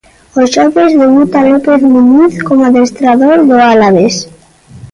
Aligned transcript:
O 0.41 0.43
xoves 0.53 0.91
debuta 1.01 1.39
López 1.51 1.79
Muñiz 1.93 2.33
como 2.47 2.61
adestrador 2.69 3.37
do 3.49 3.57
Alavés. 3.71 4.15